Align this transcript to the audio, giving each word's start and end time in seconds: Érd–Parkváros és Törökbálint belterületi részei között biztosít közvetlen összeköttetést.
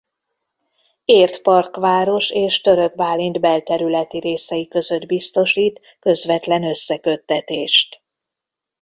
Érd–Parkváros 1.05 2.29
és 2.31 2.61
Törökbálint 2.61 3.39
belterületi 3.41 4.19
részei 4.19 4.67
között 4.67 5.05
biztosít 5.05 5.79
közvetlen 5.99 6.63
összeköttetést. 6.63 8.03